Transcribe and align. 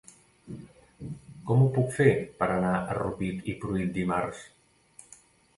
Com 1.51 1.61
ho 1.65 1.67
puc 1.75 1.93
fer 1.97 2.09
per 2.39 2.47
anar 2.55 2.73
a 2.79 2.97
Rupit 3.01 3.53
i 3.55 3.55
Pruit 3.65 3.93
dimarts? 3.99 4.45